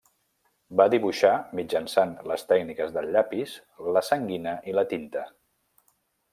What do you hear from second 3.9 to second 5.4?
la sanguina i la tinta.